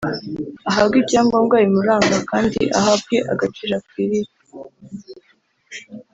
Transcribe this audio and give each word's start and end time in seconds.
ahabwe 0.69 0.95
ibyangombwa 0.99 1.55
bimuranga 1.63 2.17
kandi 2.29 2.59
ahabwe 2.79 3.15
agaciro 3.33 3.73
akwiriye 3.79 4.29